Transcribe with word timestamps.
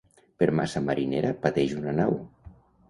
Per 0.43 0.47
massa 0.59 0.81
marinera 0.87 1.37
pateix 1.47 1.79
una 1.85 1.97
nau. 2.03 2.21